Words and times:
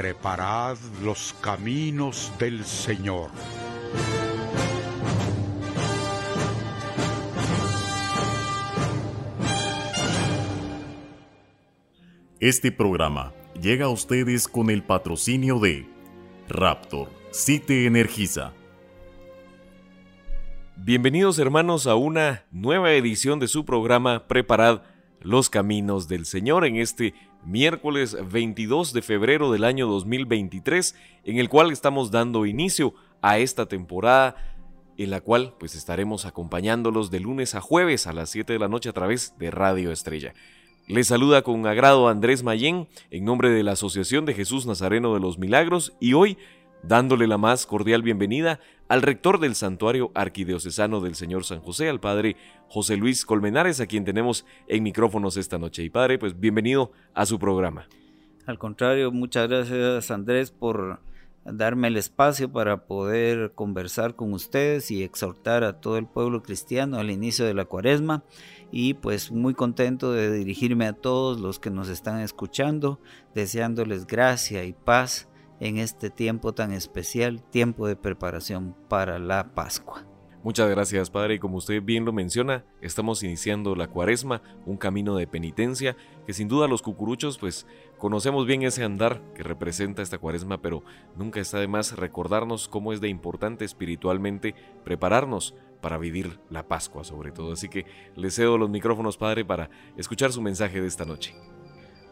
Preparad 0.00 0.78
los 1.02 1.34
caminos 1.40 2.32
del 2.38 2.64
Señor. 2.64 3.32
Este 12.38 12.70
programa 12.70 13.32
llega 13.60 13.86
a 13.86 13.88
ustedes 13.88 14.46
con 14.46 14.70
el 14.70 14.84
patrocinio 14.84 15.58
de 15.58 15.88
Raptor, 16.48 17.10
si 17.32 17.58
te 17.58 17.86
energiza. 17.86 18.52
Bienvenidos 20.76 21.40
hermanos 21.40 21.88
a 21.88 21.96
una 21.96 22.44
nueva 22.52 22.92
edición 22.92 23.40
de 23.40 23.48
su 23.48 23.64
programa 23.64 24.28
Preparad 24.28 24.82
los 25.22 25.50
Caminos 25.50 26.06
del 26.06 26.24
Señor 26.24 26.64
en 26.64 26.76
este 26.76 27.14
miércoles 27.44 28.16
22 28.30 28.92
de 28.92 29.02
febrero 29.02 29.50
del 29.52 29.64
año 29.64 29.86
2023 29.86 30.94
en 31.24 31.38
el 31.38 31.48
cual 31.48 31.72
estamos 31.72 32.10
dando 32.10 32.46
inicio 32.46 32.94
a 33.22 33.38
esta 33.38 33.66
temporada 33.66 34.36
en 34.96 35.10
la 35.10 35.20
cual 35.20 35.54
pues 35.58 35.74
estaremos 35.74 36.26
acompañándolos 36.26 37.10
de 37.10 37.20
lunes 37.20 37.54
a 37.54 37.60
jueves 37.60 38.06
a 38.06 38.12
las 38.12 38.30
7 38.30 38.52
de 38.52 38.58
la 38.58 38.68
noche 38.68 38.88
a 38.88 38.92
través 38.92 39.34
de 39.38 39.50
Radio 39.50 39.92
Estrella. 39.92 40.34
Les 40.88 41.06
saluda 41.06 41.42
con 41.42 41.66
agrado 41.66 42.08
Andrés 42.08 42.42
Mayén 42.42 42.88
en 43.10 43.24
nombre 43.24 43.50
de 43.50 43.62
la 43.62 43.72
Asociación 43.72 44.24
de 44.24 44.34
Jesús 44.34 44.66
Nazareno 44.66 45.14
de 45.14 45.20
los 45.20 45.38
Milagros 45.38 45.92
y 46.00 46.14
hoy 46.14 46.38
dándole 46.82 47.26
la 47.26 47.38
más 47.38 47.66
cordial 47.66 48.02
bienvenida 48.02 48.60
al 48.88 49.02
rector 49.02 49.40
del 49.40 49.54
Santuario 49.54 50.10
Arquidiocesano 50.14 51.00
del 51.00 51.14
Señor 51.14 51.44
San 51.44 51.60
José, 51.60 51.88
al 51.88 52.00
padre 52.00 52.36
José 52.68 52.96
Luis 52.96 53.24
Colmenares, 53.26 53.80
a 53.80 53.86
quien 53.86 54.04
tenemos 54.04 54.46
en 54.66 54.82
micrófonos 54.82 55.36
esta 55.36 55.58
noche. 55.58 55.82
Y 55.82 55.90
padre, 55.90 56.18
pues 56.18 56.38
bienvenido 56.38 56.92
a 57.14 57.26
su 57.26 57.38
programa. 57.38 57.86
Al 58.46 58.58
contrario, 58.58 59.12
muchas 59.12 59.48
gracias 59.48 60.10
Andrés 60.10 60.50
por 60.50 61.00
darme 61.44 61.88
el 61.88 61.96
espacio 61.96 62.50
para 62.50 62.86
poder 62.86 63.52
conversar 63.54 64.14
con 64.14 64.32
ustedes 64.32 64.90
y 64.90 65.02
exhortar 65.02 65.64
a 65.64 65.80
todo 65.80 65.98
el 65.98 66.06
pueblo 66.06 66.42
cristiano 66.42 66.98
al 66.98 67.10
inicio 67.10 67.44
de 67.44 67.54
la 67.54 67.64
cuaresma 67.64 68.24
y 68.70 68.94
pues 68.94 69.30
muy 69.30 69.54
contento 69.54 70.12
de 70.12 70.30
dirigirme 70.32 70.86
a 70.86 70.92
todos 70.92 71.40
los 71.40 71.58
que 71.58 71.70
nos 71.70 71.88
están 71.88 72.20
escuchando, 72.20 73.00
deseándoles 73.34 74.06
gracia 74.06 74.64
y 74.64 74.72
paz 74.72 75.27
en 75.60 75.78
este 75.78 76.10
tiempo 76.10 76.52
tan 76.52 76.72
especial, 76.72 77.42
tiempo 77.42 77.86
de 77.86 77.96
preparación 77.96 78.74
para 78.88 79.18
la 79.18 79.54
Pascua. 79.54 80.04
Muchas 80.44 80.70
gracias 80.70 81.10
Padre 81.10 81.34
y 81.34 81.38
como 81.40 81.56
usted 81.56 81.82
bien 81.82 82.04
lo 82.04 82.12
menciona, 82.12 82.64
estamos 82.80 83.24
iniciando 83.24 83.74
la 83.74 83.88
cuaresma, 83.88 84.40
un 84.66 84.76
camino 84.76 85.16
de 85.16 85.26
penitencia 85.26 85.96
que 86.26 86.32
sin 86.32 86.46
duda 86.46 86.68
los 86.68 86.80
cucuruchos 86.80 87.38
pues 87.38 87.66
conocemos 87.98 88.46
bien 88.46 88.62
ese 88.62 88.84
andar 88.84 89.20
que 89.34 89.42
representa 89.42 90.00
esta 90.00 90.18
cuaresma, 90.18 90.62
pero 90.62 90.84
nunca 91.16 91.40
está 91.40 91.58
de 91.58 91.66
más 91.66 91.96
recordarnos 91.96 92.68
cómo 92.68 92.92
es 92.92 93.00
de 93.00 93.08
importante 93.08 93.64
espiritualmente 93.64 94.54
prepararnos 94.84 95.56
para 95.80 95.98
vivir 95.98 96.38
la 96.50 96.68
Pascua 96.68 97.02
sobre 97.02 97.32
todo. 97.32 97.52
Así 97.52 97.68
que 97.68 97.84
le 98.14 98.30
cedo 98.30 98.58
los 98.58 98.70
micrófonos, 98.70 99.16
Padre, 99.16 99.44
para 99.44 99.70
escuchar 99.96 100.32
su 100.32 100.40
mensaje 100.40 100.80
de 100.80 100.86
esta 100.86 101.04
noche. 101.04 101.34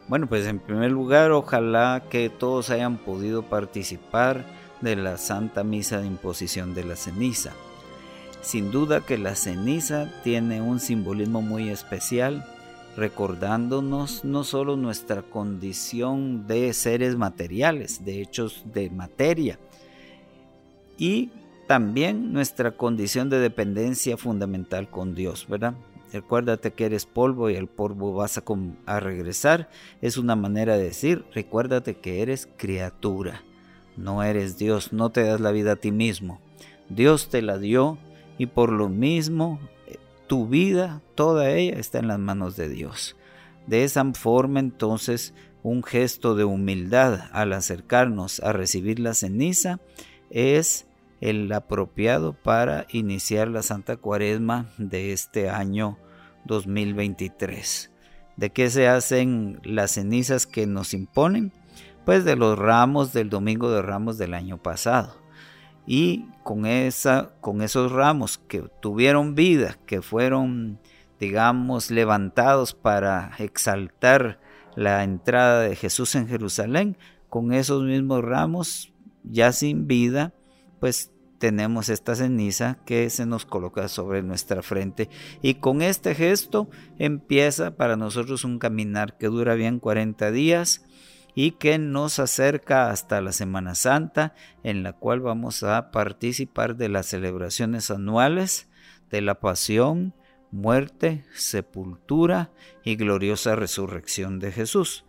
Bueno, 0.08 0.28
pues 0.28 0.46
en 0.46 0.60
primer 0.60 0.92
lugar, 0.92 1.32
ojalá 1.32 2.04
que 2.08 2.30
todos 2.30 2.70
hayan 2.70 2.96
podido 2.96 3.42
participar 3.42 4.44
de 4.80 4.94
la 4.94 5.16
Santa 5.16 5.64
Misa 5.64 6.00
de 6.00 6.06
Imposición 6.06 6.74
de 6.74 6.84
la 6.84 6.94
Ceniza. 6.94 7.54
Sin 8.40 8.70
duda 8.70 9.00
que 9.00 9.18
la 9.18 9.34
ceniza 9.34 10.12
tiene 10.22 10.60
un 10.60 10.78
simbolismo 10.78 11.42
muy 11.42 11.70
especial, 11.70 12.44
recordándonos 12.96 14.24
no 14.24 14.44
solo 14.44 14.76
nuestra 14.76 15.22
condición 15.22 16.46
de 16.46 16.72
seres 16.72 17.16
materiales, 17.16 18.04
de 18.04 18.22
hechos 18.22 18.62
de 18.72 18.90
materia, 18.90 19.58
y 20.96 21.32
también 21.66 22.32
nuestra 22.32 22.70
condición 22.70 23.28
de 23.28 23.40
dependencia 23.40 24.16
fundamental 24.16 24.88
con 24.88 25.16
Dios, 25.16 25.48
¿verdad? 25.48 25.74
Recuérdate 26.12 26.72
que 26.72 26.86
eres 26.86 27.06
polvo 27.06 27.50
y 27.50 27.56
al 27.56 27.68
polvo 27.68 28.14
vas 28.14 28.38
a, 28.38 28.44
a, 28.86 29.00
regresar. 29.00 29.68
Es 30.00 30.16
una 30.16 30.36
manera 30.36 30.76
de 30.76 30.84
decir, 30.84 31.24
recuérdate 31.34 31.96
que 31.96 32.22
eres 32.22 32.48
criatura, 32.56 33.42
no 33.96 34.22
eres 34.22 34.56
Dios, 34.56 34.92
no 34.92 35.10
te 35.10 35.24
das 35.24 35.40
la 35.40 35.52
vida 35.52 35.72
a 35.72 35.76
ti 35.76 35.92
mismo. 35.92 36.40
Dios 36.88 37.28
te 37.28 37.42
la 37.42 37.58
dio 37.58 37.98
y 38.38 38.46
por 38.46 38.70
lo 38.70 38.88
mismo 38.88 39.58
tu 40.26 40.48
vida, 40.48 41.02
toda 41.14 41.50
ella 41.50 41.78
está 41.78 41.98
en 41.98 42.08
las 42.08 42.18
manos 42.18 42.56
de 42.56 42.68
Dios. 42.68 43.16
De 43.66 43.84
esa 43.84 44.04
forma 44.14 44.60
entonces 44.60 45.34
un 45.62 45.82
gesto 45.82 46.34
de 46.34 46.44
humildad 46.44 47.24
al 47.32 47.52
acercarnos 47.52 48.40
a 48.40 48.52
recibir 48.52 49.00
la 49.00 49.14
ceniza 49.14 49.80
es 50.30 50.85
el 51.20 51.50
apropiado 51.52 52.34
para 52.34 52.86
iniciar 52.90 53.48
la 53.48 53.62
Santa 53.62 53.96
Cuaresma 53.96 54.66
de 54.78 55.12
este 55.12 55.48
año 55.50 55.98
2023. 56.44 57.90
¿De 58.36 58.50
qué 58.50 58.70
se 58.70 58.88
hacen 58.88 59.60
las 59.64 59.92
cenizas 59.92 60.46
que 60.46 60.66
nos 60.66 60.92
imponen? 60.94 61.52
Pues 62.04 62.24
de 62.24 62.36
los 62.36 62.58
ramos 62.58 63.12
del 63.12 63.30
Domingo 63.30 63.70
de 63.70 63.82
Ramos 63.82 64.18
del 64.18 64.34
año 64.34 64.58
pasado. 64.58 65.14
Y 65.86 66.26
con, 66.42 66.66
esa, 66.66 67.30
con 67.40 67.62
esos 67.62 67.92
ramos 67.92 68.38
que 68.38 68.64
tuvieron 68.80 69.34
vida, 69.34 69.78
que 69.86 70.02
fueron, 70.02 70.78
digamos, 71.18 71.90
levantados 71.90 72.74
para 72.74 73.32
exaltar 73.38 74.38
la 74.74 75.02
entrada 75.04 75.60
de 75.60 75.74
Jesús 75.74 76.14
en 76.14 76.28
Jerusalén, 76.28 76.98
con 77.28 77.52
esos 77.52 77.82
mismos 77.82 78.22
ramos 78.22 78.92
ya 79.24 79.52
sin 79.52 79.86
vida, 79.86 80.32
pues 80.80 81.12
tenemos 81.38 81.88
esta 81.88 82.14
ceniza 82.14 82.78
que 82.86 83.10
se 83.10 83.26
nos 83.26 83.44
coloca 83.44 83.88
sobre 83.88 84.22
nuestra 84.22 84.62
frente 84.62 85.10
y 85.42 85.54
con 85.54 85.82
este 85.82 86.14
gesto 86.14 86.68
empieza 86.98 87.76
para 87.76 87.96
nosotros 87.96 88.44
un 88.44 88.58
caminar 88.58 89.18
que 89.18 89.26
dura 89.26 89.54
bien 89.54 89.78
40 89.78 90.30
días 90.30 90.84
y 91.34 91.52
que 91.52 91.78
nos 91.78 92.18
acerca 92.18 92.90
hasta 92.90 93.20
la 93.20 93.32
Semana 93.32 93.74
Santa 93.74 94.34
en 94.62 94.82
la 94.82 94.94
cual 94.94 95.20
vamos 95.20 95.62
a 95.62 95.90
participar 95.90 96.76
de 96.76 96.88
las 96.88 97.06
celebraciones 97.06 97.90
anuales 97.90 98.68
de 99.10 99.20
la 99.20 99.38
pasión, 99.38 100.14
muerte, 100.50 101.24
sepultura 101.34 102.50
y 102.82 102.96
gloriosa 102.96 103.54
resurrección 103.54 104.38
de 104.38 104.50
Jesús. 104.50 105.04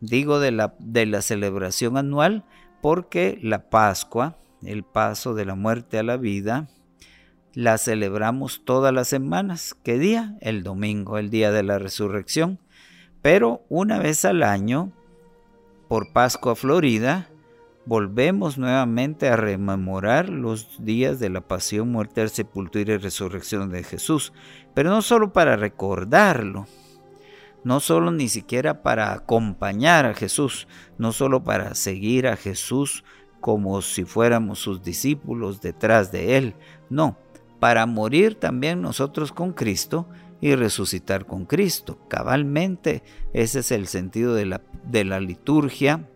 Digo 0.00 0.38
de 0.38 0.52
la, 0.52 0.74
de 0.78 1.06
la 1.06 1.20
celebración 1.20 1.96
anual 1.96 2.44
porque 2.80 3.38
la 3.42 3.68
Pascua, 3.68 4.38
el 4.64 4.84
paso 4.84 5.34
de 5.34 5.44
la 5.44 5.54
muerte 5.54 5.98
a 5.98 6.02
la 6.02 6.16
vida, 6.16 6.68
la 7.54 7.78
celebramos 7.78 8.62
todas 8.64 8.92
las 8.94 9.08
semanas. 9.08 9.76
¿Qué 9.82 9.98
día? 9.98 10.36
El 10.40 10.62
domingo, 10.62 11.18
el 11.18 11.30
día 11.30 11.50
de 11.50 11.62
la 11.62 11.78
resurrección. 11.78 12.58
Pero 13.20 13.64
una 13.68 13.98
vez 13.98 14.24
al 14.24 14.42
año, 14.42 14.92
por 15.88 16.12
Pascua 16.12 16.56
Florida, 16.56 17.28
volvemos 17.84 18.58
nuevamente 18.58 19.28
a 19.28 19.36
rememorar 19.36 20.28
los 20.28 20.84
días 20.84 21.18
de 21.20 21.30
la 21.30 21.42
pasión, 21.42 21.90
muerte, 21.90 22.26
sepultura 22.28 22.94
y 22.94 22.96
resurrección 22.96 23.70
de 23.70 23.82
Jesús. 23.82 24.32
Pero 24.74 24.90
no 24.90 25.02
solo 25.02 25.32
para 25.32 25.56
recordarlo, 25.56 26.66
no 27.64 27.80
solo 27.80 28.10
ni 28.10 28.28
siquiera 28.28 28.82
para 28.82 29.12
acompañar 29.12 30.06
a 30.06 30.14
Jesús, 30.14 30.66
no 30.98 31.12
solo 31.12 31.44
para 31.44 31.74
seguir 31.74 32.26
a 32.26 32.36
Jesús 32.36 33.04
como 33.42 33.82
si 33.82 34.04
fuéramos 34.04 34.60
sus 34.60 34.84
discípulos 34.84 35.60
detrás 35.60 36.12
de 36.12 36.38
Él. 36.38 36.54
No, 36.88 37.18
para 37.58 37.84
morir 37.86 38.36
también 38.36 38.80
nosotros 38.80 39.32
con 39.32 39.52
Cristo 39.52 40.06
y 40.40 40.54
resucitar 40.54 41.26
con 41.26 41.44
Cristo. 41.44 41.98
Cabalmente 42.08 43.02
ese 43.32 43.58
es 43.58 43.72
el 43.72 43.88
sentido 43.88 44.34
de 44.34 44.46
la, 44.46 44.62
de 44.84 45.04
la 45.04 45.18
liturgia 45.18 46.08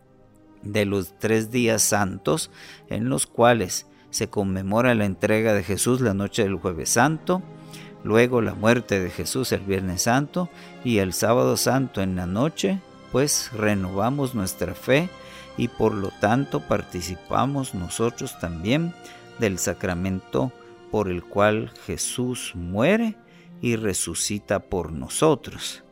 de 0.63 0.87
los 0.87 1.19
tres 1.19 1.51
días 1.51 1.83
santos 1.83 2.53
en 2.89 3.09
los 3.09 3.27
cuales 3.27 3.87
se 4.11 4.31
conmemora 4.31 4.95
la 4.95 5.05
entrega 5.05 5.53
de 5.53 5.65
Jesús 5.65 6.01
la 6.01 6.15
noche 6.15 6.45
del 6.45 6.55
jueves 6.55 6.91
santo, 6.91 7.43
luego 8.05 8.41
la 8.41 8.55
muerte 8.55 9.01
de 9.01 9.11
Jesús 9.11 9.51
el 9.51 9.63
viernes 9.63 10.03
santo 10.03 10.49
y 10.85 10.99
el 10.99 11.13
sábado 11.13 11.57
santo 11.57 12.03
en 12.03 12.15
la 12.15 12.27
noche, 12.27 12.79
pues 13.11 13.51
renovamos 13.53 14.37
nuestra 14.37 14.75
fe 14.75 15.09
y 15.57 15.69
por 15.69 15.95
lo 15.95 16.11
tanto 16.21 16.61
participamos 16.61 17.75
nosotros 17.75 18.39
también 18.39 18.95
del 19.39 19.59
sacramento 19.59 20.53
por 20.91 21.09
el 21.09 21.25
cual 21.25 21.71
Jesús 21.87 22.53
muere 22.55 23.17
y 23.61 23.77
resucita 23.77 24.61
por 24.61 24.93
nosotros. 24.93 25.83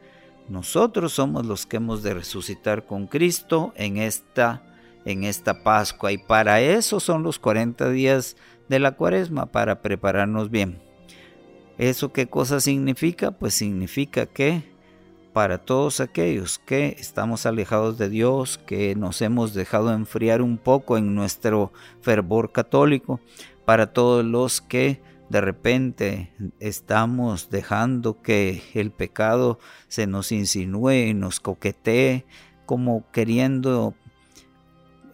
Nosotros 0.49 1.13
somos 1.13 1.47
los 1.47 1.67
que 1.67 1.79
hemos 1.79 2.03
de 2.03 2.15
resucitar 2.15 2.85
con 2.85 3.07
Cristo 3.07 3.73
en 3.77 3.97
esta 3.97 4.63
en 5.07 5.25
esta 5.25 5.63
Pascua 5.63 6.13
y 6.13 6.19
para 6.19 6.61
eso 6.63 6.99
son 6.99 7.23
los 7.23 7.39
40 7.39 7.91
días 7.91 8.37
de 8.69 8.79
la 8.79 8.93
Cuaresma 8.93 9.47
para 9.47 9.83
prepararnos 9.83 10.51
bien. 10.51 10.81
¿Eso 11.77 12.13
qué 12.13 12.27
cosa 12.27 12.61
significa? 12.61 13.33
Pues 13.33 13.55
significa 13.55 14.27
que 14.27 14.74
para 15.35 15.59
todos 15.59 15.99
aquellos 15.99 16.61
que 16.61 16.97
estamos 17.01 17.45
alejados 17.45 17.99
de 17.99 18.09
Dios, 18.09 18.57
que 18.57 18.95
nos 18.95 19.21
hemos 19.21 19.53
dejado 19.53 19.93
enfriar 19.93 20.41
un 20.41 20.59
poco 20.59 20.97
en 20.97 21.17
nuestro 21.17 21.73
fervor 22.01 22.53
católico, 22.53 23.21
para 23.65 23.93
todos 23.93 24.25
los 24.25 24.61
que 24.61 25.03
de 25.29 25.41
repente 25.41 26.33
estamos 26.61 27.51
dejando 27.51 28.23
que 28.23 28.63
el 28.75 28.93
pecado 28.93 29.59
se 29.89 30.07
nos 30.07 30.31
insinúe 30.31 30.93
y 31.09 31.15
nos 31.15 31.41
coquetee, 31.41 32.25
como 32.65 33.11
queriendo 33.11 33.95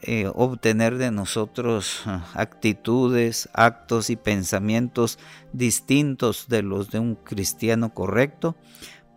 eh, 0.03 0.31
obtener 0.35 0.99
de 0.99 1.11
nosotros 1.11 2.03
ah, 2.05 2.27
actitudes, 2.35 3.49
actos 3.55 4.11
y 4.11 4.17
pensamientos 4.17 5.19
distintos 5.55 6.47
de 6.49 6.63
los 6.63 6.91
de 6.91 6.99
un 6.99 7.15
cristiano 7.15 7.95
correcto, 7.95 8.55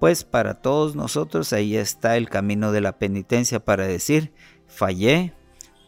pues 0.03 0.25
para 0.25 0.55
todos 0.55 0.97
nosotros 0.97 1.53
ahí 1.53 1.77
está 1.77 2.17
el 2.17 2.27
camino 2.27 2.73
de 2.73 2.81
la 2.81 2.99
penitencia 2.99 3.63
para 3.63 3.87
decir, 3.87 4.33
fallé, 4.67 5.33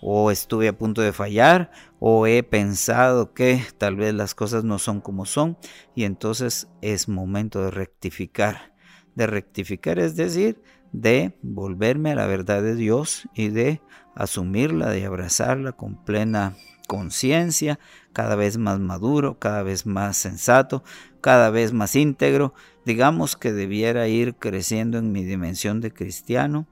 o 0.02 0.32
estuve 0.32 0.70
a 0.70 0.78
punto 0.78 1.02
de 1.02 1.12
fallar, 1.12 1.70
o 2.00 2.26
he 2.26 2.42
pensado 2.42 3.34
que 3.34 3.62
tal 3.78 3.98
vez 3.98 4.14
las 4.14 4.34
cosas 4.34 4.64
no 4.64 4.80
son 4.80 5.02
como 5.02 5.26
son, 5.26 5.58
y 5.96 6.06
entonces 6.06 6.70
es 6.82 7.10
momento 7.10 7.62
de 7.62 7.72
rectificar. 7.72 8.74
De 9.16 9.28
rectificar 9.28 10.00
es 10.00 10.16
decir, 10.16 10.64
de 10.94 11.38
volverme 11.42 12.12
a 12.12 12.16
la 12.16 12.26
verdad 12.26 12.64
de 12.64 12.76
Dios 12.76 13.28
y 13.34 13.50
de 13.50 13.82
asumirla, 14.16 14.92
de 14.92 15.06
abrazarla 15.06 15.74
con 15.74 16.06
plena 16.06 16.56
conciencia, 16.88 17.80
cada 18.16 18.38
vez 18.38 18.58
más 18.58 18.80
maduro, 18.80 19.40
cada 19.40 19.62
vez 19.62 19.86
más 19.86 20.16
sensato, 20.16 20.86
cada 21.20 21.50
vez 21.50 21.74
más 21.74 21.98
íntegro, 21.98 22.54
digamos 22.86 23.36
que 23.36 23.52
debiera 23.52 24.08
ir 24.08 24.36
creciendo 24.36 24.98
en 24.98 25.12
mi 25.12 25.26
dimensión 25.26 25.82
de 25.82 25.92
cristiano 25.92 26.66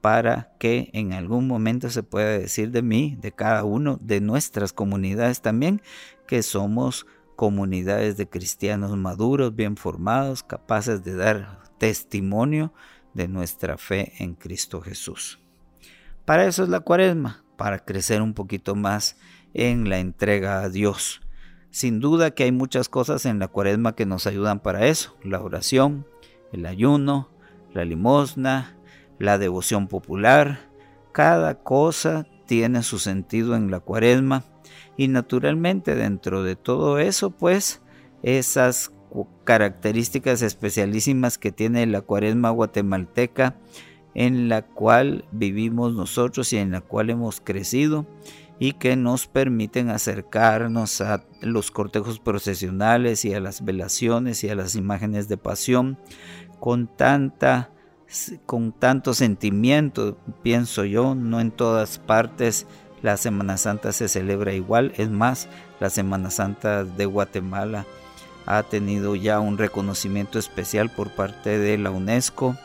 para 0.00 0.54
que 0.58 0.88
en 0.94 1.12
algún 1.12 1.46
momento 1.46 1.90
se 1.90 2.02
pueda 2.02 2.30
decir 2.30 2.70
de 2.70 2.80
mí, 2.80 3.18
de 3.20 3.30
cada 3.30 3.62
uno, 3.64 3.98
de 4.00 4.22
nuestras 4.22 4.72
comunidades 4.72 5.42
también, 5.42 5.82
que 6.26 6.42
somos 6.42 7.06
comunidades 7.36 8.16
de 8.16 8.26
cristianos 8.26 8.96
maduros, 8.96 9.54
bien 9.54 9.76
formados, 9.76 10.42
capaces 10.42 11.04
de 11.04 11.14
dar 11.14 11.58
testimonio 11.76 12.72
de 13.12 13.28
nuestra 13.28 13.76
fe 13.76 14.14
en 14.18 14.34
Cristo 14.34 14.80
Jesús. 14.80 15.40
Para 16.24 16.46
eso 16.46 16.62
es 16.62 16.70
la 16.70 16.80
cuaresma, 16.80 17.44
para 17.58 17.84
crecer 17.84 18.22
un 18.22 18.32
poquito 18.32 18.74
más 18.74 19.18
en 19.56 19.88
la 19.88 19.98
entrega 19.98 20.60
a 20.60 20.68
Dios. 20.68 21.22
Sin 21.70 21.98
duda 21.98 22.30
que 22.30 22.44
hay 22.44 22.52
muchas 22.52 22.90
cosas 22.90 23.24
en 23.24 23.38
la 23.38 23.48
cuaresma 23.48 23.94
que 23.94 24.04
nos 24.04 24.26
ayudan 24.26 24.60
para 24.60 24.86
eso. 24.86 25.16
La 25.22 25.40
oración, 25.40 26.06
el 26.52 26.66
ayuno, 26.66 27.30
la 27.72 27.86
limosna, 27.86 28.76
la 29.18 29.38
devoción 29.38 29.88
popular. 29.88 30.70
Cada 31.12 31.62
cosa 31.62 32.26
tiene 32.46 32.82
su 32.82 32.98
sentido 32.98 33.56
en 33.56 33.70
la 33.70 33.80
cuaresma 33.80 34.44
y 34.98 35.08
naturalmente 35.08 35.94
dentro 35.94 36.42
de 36.42 36.54
todo 36.54 36.98
eso 36.98 37.30
pues 37.30 37.82
esas 38.22 38.92
características 39.44 40.42
especialísimas 40.42 41.38
que 41.38 41.50
tiene 41.50 41.86
la 41.86 42.02
cuaresma 42.02 42.50
guatemalteca 42.50 43.56
en 44.14 44.48
la 44.48 44.62
cual 44.62 45.24
vivimos 45.32 45.94
nosotros 45.94 46.52
y 46.52 46.58
en 46.58 46.70
la 46.72 46.82
cual 46.82 47.10
hemos 47.10 47.40
crecido 47.40 48.06
y 48.58 48.72
que 48.72 48.96
nos 48.96 49.26
permiten 49.26 49.90
acercarnos 49.90 51.00
a 51.00 51.24
los 51.40 51.70
cortejos 51.70 52.18
procesionales 52.18 53.24
y 53.24 53.34
a 53.34 53.40
las 53.40 53.64
velaciones 53.64 54.42
y 54.44 54.48
a 54.48 54.54
las 54.54 54.74
imágenes 54.74 55.28
de 55.28 55.36
pasión 55.36 55.98
con 56.58 56.86
tanta 56.86 57.70
con 58.46 58.70
tanto 58.70 59.14
sentimiento, 59.14 60.16
pienso 60.42 60.84
yo, 60.84 61.16
no 61.16 61.40
en 61.40 61.50
todas 61.50 61.98
partes 61.98 62.66
la 63.02 63.16
Semana 63.16 63.56
Santa 63.56 63.92
se 63.92 64.08
celebra 64.08 64.52
igual, 64.52 64.92
es 64.96 65.10
más, 65.10 65.48
la 65.80 65.90
Semana 65.90 66.30
Santa 66.30 66.84
de 66.84 67.04
Guatemala 67.04 67.84
ha 68.46 68.62
tenido 68.62 69.16
ya 69.16 69.40
un 69.40 69.58
reconocimiento 69.58 70.38
especial 70.38 70.88
por 70.90 71.10
parte 71.10 71.58
de 71.58 71.78
la 71.78 71.90
UNESCO 71.90 72.56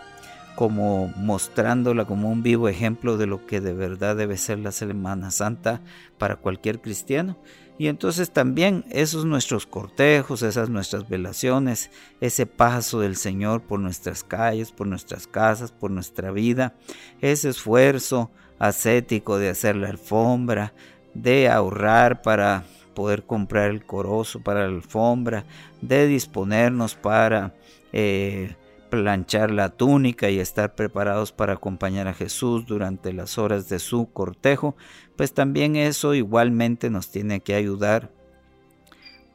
como 0.61 1.07
mostrándola 1.17 2.05
como 2.05 2.29
un 2.29 2.43
vivo 2.43 2.69
ejemplo 2.69 3.17
de 3.17 3.25
lo 3.25 3.47
que 3.47 3.61
de 3.61 3.73
verdad 3.73 4.15
debe 4.15 4.37
ser 4.37 4.59
la 4.59 4.71
Semana 4.71 5.31
Santa 5.31 5.81
para 6.19 6.35
cualquier 6.35 6.81
cristiano. 6.81 7.35
Y 7.79 7.87
entonces 7.87 8.29
también 8.29 8.85
esos 8.91 9.25
nuestros 9.25 9.65
cortejos, 9.65 10.43
esas 10.43 10.69
nuestras 10.69 11.09
velaciones, 11.09 11.89
ese 12.19 12.45
paso 12.45 12.99
del 12.99 13.15
Señor 13.15 13.63
por 13.63 13.79
nuestras 13.79 14.23
calles, 14.23 14.71
por 14.71 14.85
nuestras 14.85 15.25
casas, 15.25 15.71
por 15.71 15.89
nuestra 15.89 16.29
vida, 16.29 16.75
ese 17.21 17.49
esfuerzo 17.49 18.29
ascético 18.59 19.39
de 19.39 19.49
hacer 19.49 19.75
la 19.75 19.89
alfombra, 19.89 20.75
de 21.15 21.49
ahorrar 21.49 22.21
para 22.21 22.65
poder 22.93 23.23
comprar 23.23 23.71
el 23.71 23.83
corozo 23.83 24.41
para 24.41 24.59
la 24.67 24.75
alfombra, 24.75 25.43
de 25.81 26.05
disponernos 26.05 26.93
para 26.93 27.55
eh, 27.93 28.55
planchar 28.91 29.49
la 29.49 29.69
túnica 29.69 30.29
y 30.29 30.39
estar 30.39 30.75
preparados 30.75 31.31
para 31.31 31.53
acompañar 31.53 32.07
a 32.07 32.13
Jesús 32.13 32.67
durante 32.67 33.13
las 33.13 33.39
horas 33.39 33.69
de 33.69 33.79
su 33.79 34.11
cortejo, 34.11 34.75
pues 35.15 35.33
también 35.33 35.75
eso 35.75 36.13
igualmente 36.13 36.91
nos 36.91 37.09
tiene 37.09 37.39
que 37.39 37.55
ayudar 37.55 38.11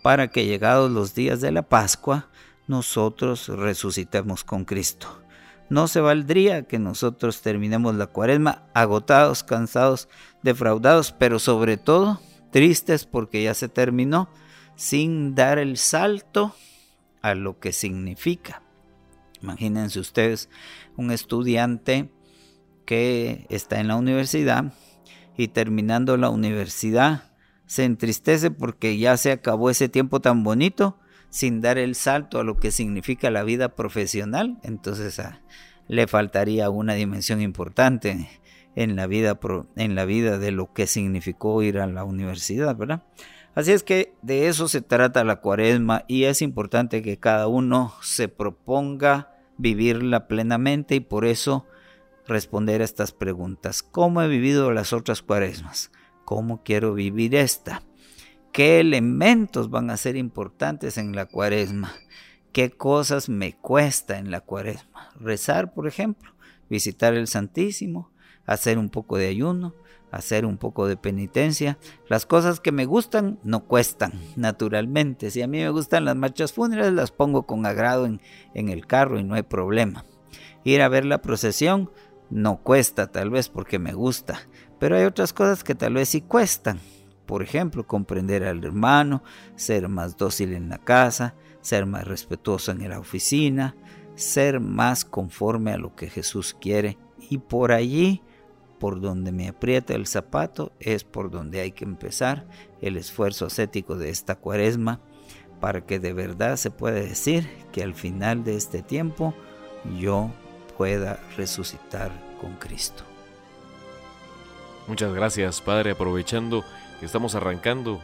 para 0.02 0.28
que 0.28 0.44
llegados 0.44 0.92
los 0.92 1.14
días 1.14 1.40
de 1.40 1.50
la 1.50 1.62
Pascua, 1.62 2.28
nosotros 2.68 3.48
resucitemos 3.48 4.44
con 4.44 4.64
Cristo. 4.64 5.22
No 5.68 5.88
se 5.88 6.00
valdría 6.00 6.68
que 6.68 6.78
nosotros 6.78 7.40
terminemos 7.40 7.96
la 7.96 8.06
cuaresma 8.06 8.68
agotados, 8.74 9.42
cansados, 9.42 10.08
defraudados, 10.44 11.10
pero 11.10 11.40
sobre 11.40 11.76
todo 11.76 12.20
tristes 12.52 13.04
porque 13.04 13.42
ya 13.42 13.54
se 13.54 13.68
terminó, 13.68 14.28
sin 14.76 15.34
dar 15.34 15.58
el 15.58 15.76
salto 15.76 16.54
a 17.22 17.34
lo 17.34 17.58
que 17.58 17.72
significa 17.72 18.62
Imagínense 19.42 20.00
ustedes 20.00 20.48
un 20.96 21.10
estudiante 21.10 22.10
que 22.84 23.46
está 23.50 23.80
en 23.80 23.88
la 23.88 23.96
universidad 23.96 24.72
y 25.36 25.48
terminando 25.48 26.16
la 26.16 26.30
universidad 26.30 27.32
se 27.66 27.84
entristece 27.84 28.50
porque 28.50 28.96
ya 28.96 29.16
se 29.16 29.32
acabó 29.32 29.70
ese 29.70 29.88
tiempo 29.88 30.20
tan 30.20 30.44
bonito 30.44 30.98
sin 31.30 31.60
dar 31.60 31.78
el 31.78 31.94
salto 31.94 32.38
a 32.38 32.44
lo 32.44 32.56
que 32.56 32.70
significa 32.70 33.30
la 33.30 33.42
vida 33.42 33.74
profesional. 33.74 34.58
Entonces 34.62 35.18
ah, 35.18 35.42
le 35.88 36.06
faltaría 36.06 36.70
una 36.70 36.94
dimensión 36.94 37.40
importante 37.42 38.28
en 38.76 38.94
la 38.94 39.06
vida 39.06 39.38
en 39.76 39.94
la 39.94 40.04
vida 40.04 40.38
de 40.38 40.52
lo 40.52 40.72
que 40.72 40.86
significó 40.86 41.62
ir 41.62 41.78
a 41.78 41.86
la 41.86 42.04
universidad, 42.04 42.76
¿verdad? 42.76 43.02
Así 43.56 43.72
es 43.72 43.82
que 43.82 44.14
de 44.20 44.48
eso 44.48 44.68
se 44.68 44.82
trata 44.82 45.24
la 45.24 45.40
cuaresma 45.40 46.04
y 46.06 46.24
es 46.24 46.42
importante 46.42 47.00
que 47.00 47.16
cada 47.16 47.48
uno 47.48 47.94
se 48.02 48.28
proponga 48.28 49.32
vivirla 49.56 50.28
plenamente 50.28 50.94
y 50.94 51.00
por 51.00 51.24
eso 51.24 51.64
responder 52.26 52.82
a 52.82 52.84
estas 52.84 53.12
preguntas. 53.12 53.82
¿Cómo 53.82 54.20
he 54.20 54.28
vivido 54.28 54.72
las 54.72 54.92
otras 54.92 55.22
cuaresmas? 55.22 55.90
¿Cómo 56.26 56.62
quiero 56.64 56.92
vivir 56.92 57.34
esta? 57.34 57.82
¿Qué 58.52 58.78
elementos 58.78 59.70
van 59.70 59.88
a 59.88 59.96
ser 59.96 60.16
importantes 60.16 60.98
en 60.98 61.16
la 61.16 61.24
cuaresma? 61.24 61.94
¿Qué 62.52 62.70
cosas 62.70 63.30
me 63.30 63.54
cuesta 63.54 64.18
en 64.18 64.30
la 64.30 64.42
cuaresma? 64.42 65.12
Rezar, 65.18 65.72
por 65.72 65.88
ejemplo, 65.88 66.30
visitar 66.68 67.14
el 67.14 67.26
Santísimo, 67.26 68.10
hacer 68.44 68.76
un 68.76 68.90
poco 68.90 69.16
de 69.16 69.28
ayuno, 69.28 69.74
hacer 70.16 70.44
un 70.44 70.58
poco 70.58 70.86
de 70.86 70.96
penitencia. 70.96 71.78
Las 72.08 72.26
cosas 72.26 72.60
que 72.60 72.72
me 72.72 72.84
gustan 72.84 73.38
no 73.42 73.64
cuestan, 73.64 74.12
naturalmente. 74.36 75.30
Si 75.30 75.42
a 75.42 75.46
mí 75.46 75.58
me 75.58 75.70
gustan 75.70 76.04
las 76.04 76.16
marchas 76.16 76.52
fúnebres, 76.52 76.92
las 76.92 77.10
pongo 77.10 77.44
con 77.44 77.66
agrado 77.66 78.06
en, 78.06 78.20
en 78.54 78.68
el 78.68 78.86
carro 78.86 79.18
y 79.18 79.24
no 79.24 79.34
hay 79.34 79.42
problema. 79.42 80.04
Ir 80.64 80.82
a 80.82 80.88
ver 80.88 81.04
la 81.04 81.22
procesión 81.22 81.90
no 82.30 82.58
cuesta, 82.58 83.12
tal 83.12 83.30
vez 83.30 83.48
porque 83.48 83.78
me 83.78 83.92
gusta, 83.92 84.40
pero 84.80 84.96
hay 84.96 85.04
otras 85.04 85.32
cosas 85.32 85.62
que 85.62 85.74
tal 85.74 85.94
vez 85.94 86.08
sí 86.08 86.20
cuestan. 86.20 86.80
Por 87.24 87.42
ejemplo, 87.42 87.86
comprender 87.86 88.44
al 88.44 88.64
hermano, 88.64 89.22
ser 89.56 89.88
más 89.88 90.16
dócil 90.16 90.52
en 90.52 90.68
la 90.68 90.78
casa, 90.78 91.34
ser 91.60 91.86
más 91.86 92.06
respetuoso 92.06 92.70
en 92.70 92.88
la 92.88 93.00
oficina, 93.00 93.74
ser 94.14 94.60
más 94.60 95.04
conforme 95.04 95.72
a 95.72 95.76
lo 95.76 95.94
que 95.94 96.08
Jesús 96.08 96.56
quiere 96.58 96.98
y 97.28 97.38
por 97.38 97.72
allí 97.72 98.22
por 98.78 99.00
donde 99.00 99.32
me 99.32 99.48
aprieta 99.48 99.94
el 99.94 100.06
zapato 100.06 100.72
es 100.80 101.04
por 101.04 101.30
donde 101.30 101.60
hay 101.60 101.72
que 101.72 101.84
empezar 101.84 102.46
el 102.80 102.96
esfuerzo 102.96 103.46
ascético 103.46 103.96
de 103.96 104.10
esta 104.10 104.36
cuaresma 104.36 105.00
para 105.60 105.86
que 105.86 105.98
de 105.98 106.12
verdad 106.12 106.56
se 106.56 106.70
pueda 106.70 107.00
decir 107.00 107.48
que 107.72 107.82
al 107.82 107.94
final 107.94 108.44
de 108.44 108.56
este 108.56 108.82
tiempo 108.82 109.34
yo 109.98 110.30
pueda 110.76 111.20
resucitar 111.36 112.10
con 112.40 112.56
Cristo. 112.56 113.04
Muchas 114.86 115.12
gracias, 115.12 115.60
Padre, 115.60 115.92
aprovechando 115.92 116.64
que 117.00 117.06
estamos 117.06 117.34
arrancando 117.34 118.00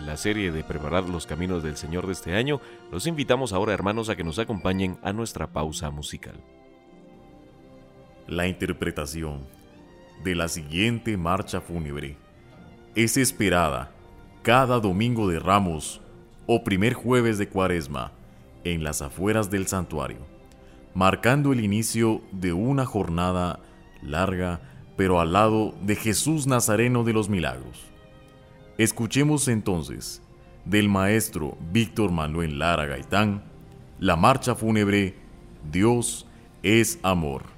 la 0.00 0.16
serie 0.16 0.52
de 0.52 0.64
preparar 0.64 1.08
los 1.08 1.26
caminos 1.26 1.62
del 1.62 1.76
Señor 1.76 2.06
de 2.06 2.12
este 2.12 2.34
año, 2.34 2.60
los 2.90 3.06
invitamos 3.06 3.52
ahora, 3.52 3.72
hermanos, 3.72 4.08
a 4.08 4.16
que 4.16 4.24
nos 4.24 4.38
acompañen 4.38 4.98
a 5.02 5.12
nuestra 5.12 5.48
pausa 5.48 5.90
musical. 5.90 6.40
La 8.26 8.46
interpretación 8.46 9.46
de 10.24 10.34
la 10.34 10.48
siguiente 10.48 11.16
marcha 11.16 11.60
fúnebre 11.60 12.16
es 12.94 13.16
esperada 13.16 13.92
cada 14.42 14.80
domingo 14.80 15.28
de 15.28 15.38
Ramos 15.38 16.00
o 16.46 16.64
primer 16.64 16.94
jueves 16.94 17.38
de 17.38 17.48
Cuaresma 17.48 18.12
en 18.64 18.82
las 18.82 19.02
afueras 19.02 19.50
del 19.50 19.66
santuario, 19.66 20.18
marcando 20.94 21.52
el 21.52 21.60
inicio 21.60 22.22
de 22.32 22.52
una 22.52 22.86
jornada 22.86 23.60
larga, 24.02 24.60
pero 24.96 25.20
al 25.20 25.32
lado 25.32 25.74
de 25.82 25.96
Jesús 25.96 26.46
Nazareno 26.46 27.04
de 27.04 27.12
los 27.12 27.28
Milagros. 27.28 27.84
Escuchemos 28.78 29.48
entonces 29.48 30.22
del 30.64 30.88
maestro 30.88 31.56
Víctor 31.72 32.10
Manuel 32.10 32.58
Lara 32.58 32.86
Gaitán 32.86 33.42
la 34.00 34.14
marcha 34.14 34.54
fúnebre 34.54 35.16
Dios 35.70 36.26
es 36.62 37.00
amor. 37.02 37.57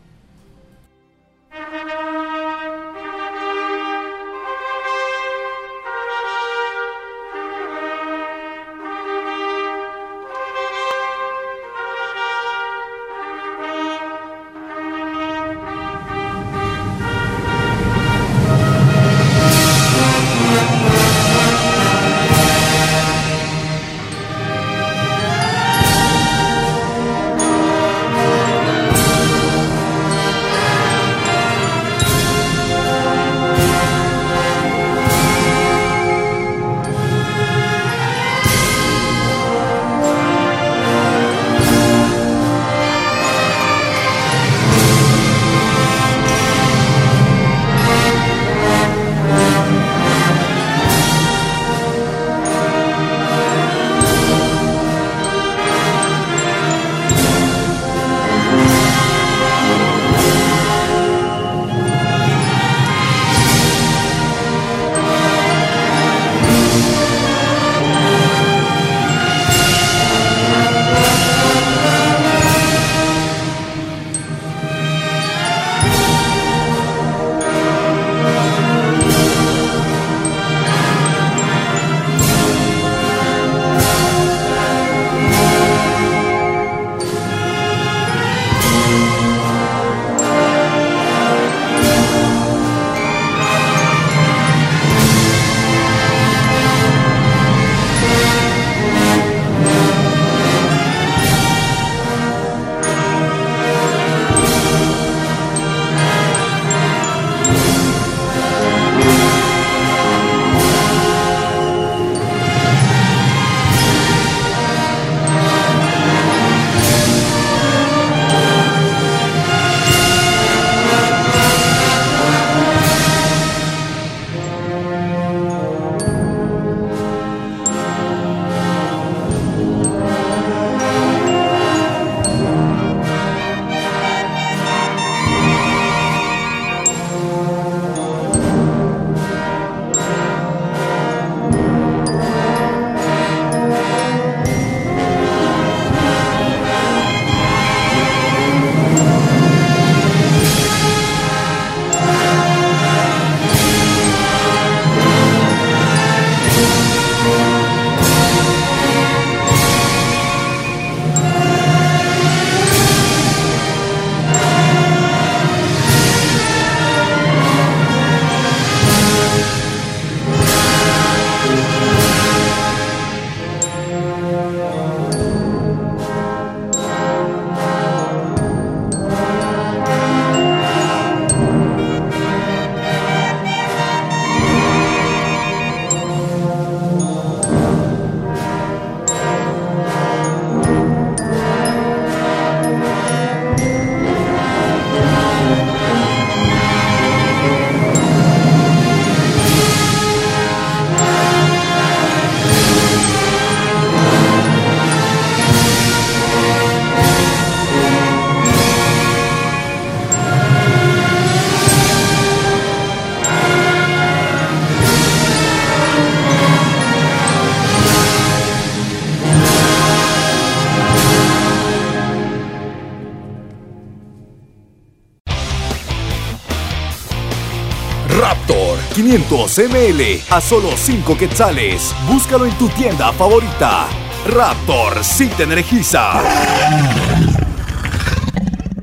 500 229.11 229.59
ml 229.69 230.23
a 230.31 230.40
solo 230.40 230.71
5 230.76 231.19
quetzales. 231.19 231.93
Búscalo 232.07 232.47
en 232.47 232.57
tu 232.57 232.69
tienda 232.69 233.12
favorita. 233.12 233.88
Raptor 234.25 235.02
sí 235.02 235.29
te 235.37 235.43
energiza. 235.43 236.23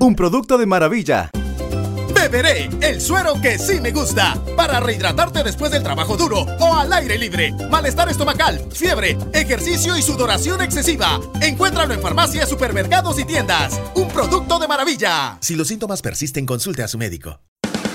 Un 0.01 0.15
producto 0.15 0.57
de 0.57 0.65
maravilla 0.65 1.29
Beberé 2.13 2.69
el 2.81 2.99
suero 2.99 3.39
que 3.41 3.57
sí 3.57 3.79
me 3.79 3.91
gusta 3.91 4.35
para 4.57 4.81
rehidratarte 4.81 5.43
después 5.43 5.71
del 5.71 5.83
trabajo 5.83 6.17
duro 6.17 6.45
o 6.59 6.75
al 6.75 6.91
aire 6.91 7.17
libre. 7.17 7.53
Malestar 7.69 8.09
estomacal, 8.09 8.59
fiebre, 8.73 9.17
ejercicio 9.33 9.95
y 9.95 10.01
sudoración 10.01 10.61
excesiva. 10.61 11.21
Encuéntralo 11.41 11.93
en 11.93 12.01
farmacias, 12.01 12.49
supermercados 12.49 13.17
y 13.19 13.23
tiendas. 13.23 13.79
Un 13.95 14.09
producto 14.09 14.59
de 14.59 14.67
maravilla. 14.67 15.37
Si 15.39 15.55
los 15.55 15.69
síntomas 15.69 16.01
persisten, 16.01 16.45
consulte 16.45 16.83
a 16.83 16.89
su 16.89 16.97
médico. 16.97 17.39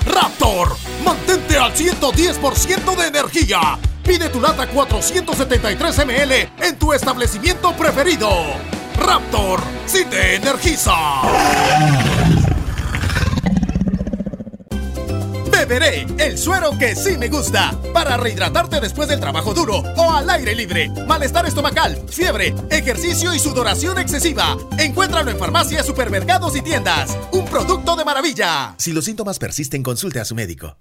Raptor, 0.06 0.76
mantente 1.04 1.56
al 1.58 1.72
110% 1.74 2.96
de 2.96 3.06
energía. 3.06 3.78
Pide 4.02 4.28
tu 4.28 4.40
lata 4.40 4.66
473 4.66 6.06
ml 6.06 6.32
en 6.60 6.78
tu 6.78 6.92
establecimiento 6.92 7.72
preferido. 7.72 8.28
Raptor, 8.96 9.60
si 9.86 10.04
te 10.04 10.36
energiza. 10.36 10.92
Beberé 15.66 16.06
el 16.18 16.38
suero 16.38 16.72
que 16.76 16.96
sí 16.96 17.16
me 17.16 17.28
gusta 17.28 17.70
para 17.94 18.16
rehidratarte 18.16 18.80
después 18.80 19.08
del 19.08 19.20
trabajo 19.20 19.54
duro 19.54 19.76
o 19.96 20.10
al 20.10 20.28
aire 20.28 20.56
libre. 20.56 20.90
Malestar 21.06 21.46
estomacal, 21.46 21.96
fiebre, 22.08 22.52
ejercicio 22.68 23.32
y 23.32 23.38
sudoración 23.38 23.96
excesiva. 23.98 24.56
Encuéntralo 24.76 25.30
en 25.30 25.38
farmacias, 25.38 25.86
supermercados 25.86 26.56
y 26.56 26.62
tiendas. 26.62 27.16
Un 27.30 27.44
producto 27.44 27.94
de 27.94 28.04
maravilla. 28.04 28.74
Si 28.78 28.92
los 28.92 29.04
síntomas 29.04 29.38
persisten, 29.38 29.84
consulte 29.84 30.18
a 30.18 30.24
su 30.24 30.34
médico. 30.34 30.76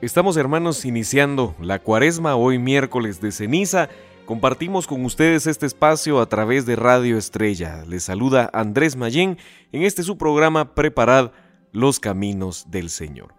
Estamos 0.00 0.36
hermanos 0.36 0.84
iniciando 0.84 1.56
la 1.60 1.80
cuaresma 1.80 2.36
hoy 2.36 2.60
miércoles 2.60 3.20
de 3.20 3.32
ceniza. 3.32 3.88
Compartimos 4.26 4.86
con 4.86 5.04
ustedes 5.04 5.48
este 5.48 5.66
espacio 5.66 6.20
a 6.20 6.28
través 6.28 6.66
de 6.66 6.76
Radio 6.76 7.18
Estrella. 7.18 7.84
Les 7.88 8.04
saluda 8.04 8.48
Andrés 8.52 8.94
Mayén 8.94 9.38
en 9.72 9.82
este 9.82 10.04
su 10.04 10.16
programa 10.16 10.76
Preparad 10.76 11.32
los 11.72 12.00
caminos 12.00 12.70
del 12.70 12.90
Señor. 12.90 13.34